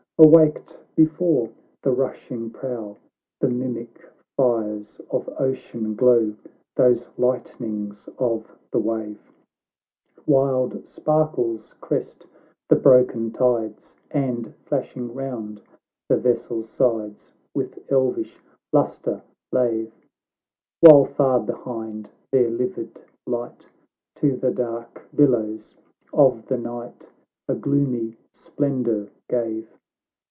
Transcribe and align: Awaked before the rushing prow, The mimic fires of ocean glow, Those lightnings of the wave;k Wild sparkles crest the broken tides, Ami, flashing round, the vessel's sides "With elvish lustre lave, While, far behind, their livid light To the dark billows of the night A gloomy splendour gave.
Awaked 0.23 0.77
before 0.95 1.49
the 1.81 1.91
rushing 1.91 2.51
prow, 2.51 2.97
The 3.39 3.49
mimic 3.49 4.07
fires 4.37 5.01
of 5.09 5.27
ocean 5.39 5.95
glow, 5.95 6.35
Those 6.75 7.09
lightnings 7.17 8.07
of 8.19 8.55
the 8.69 8.77
wave;k 8.77 9.17
Wild 10.27 10.85
sparkles 10.87 11.73
crest 11.81 12.27
the 12.69 12.75
broken 12.75 13.31
tides, 13.31 13.95
Ami, 14.13 14.43
flashing 14.63 15.11
round, 15.11 15.59
the 16.07 16.17
vessel's 16.17 16.69
sides 16.69 17.33
"With 17.55 17.79
elvish 17.91 18.39
lustre 18.71 19.23
lave, 19.51 19.91
While, 20.81 21.05
far 21.05 21.39
behind, 21.39 22.11
their 22.31 22.51
livid 22.51 23.01
light 23.25 23.67
To 24.17 24.35
the 24.37 24.51
dark 24.51 25.07
billows 25.15 25.73
of 26.13 26.45
the 26.45 26.59
night 26.59 27.09
A 27.47 27.55
gloomy 27.55 28.17
splendour 28.31 29.09
gave. 29.27 29.67